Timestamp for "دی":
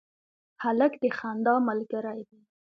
2.29-2.41